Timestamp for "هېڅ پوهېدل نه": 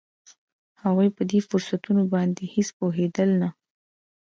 2.53-3.49